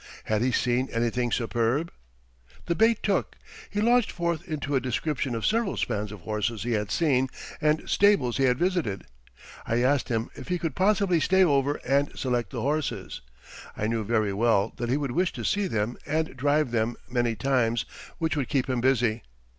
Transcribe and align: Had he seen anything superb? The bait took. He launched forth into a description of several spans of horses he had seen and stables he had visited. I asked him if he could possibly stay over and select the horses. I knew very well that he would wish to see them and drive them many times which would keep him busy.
Had 0.23 0.41
he 0.41 0.51
seen 0.51 0.89
anything 0.91 1.31
superb? 1.31 1.91
The 2.65 2.73
bait 2.73 3.03
took. 3.03 3.35
He 3.69 3.79
launched 3.81 4.11
forth 4.11 4.43
into 4.47 4.73
a 4.75 4.79
description 4.81 5.35
of 5.35 5.45
several 5.45 5.77
spans 5.77 6.11
of 6.11 6.21
horses 6.21 6.63
he 6.63 6.71
had 6.71 6.89
seen 6.89 7.29
and 7.61 7.87
stables 7.87 8.37
he 8.37 8.45
had 8.45 8.57
visited. 8.57 9.05
I 9.67 9.83
asked 9.83 10.09
him 10.09 10.31
if 10.33 10.47
he 10.47 10.57
could 10.57 10.73
possibly 10.73 11.19
stay 11.19 11.43
over 11.43 11.75
and 11.87 12.17
select 12.17 12.49
the 12.49 12.61
horses. 12.61 13.21
I 13.77 13.85
knew 13.85 14.03
very 14.03 14.33
well 14.33 14.73
that 14.77 14.89
he 14.89 14.97
would 14.97 15.11
wish 15.11 15.33
to 15.33 15.45
see 15.45 15.67
them 15.67 15.97
and 16.07 16.35
drive 16.35 16.71
them 16.71 16.95
many 17.07 17.35
times 17.35 17.85
which 18.17 18.35
would 18.35 18.49
keep 18.49 18.67
him 18.67 18.81
busy. 18.81 19.21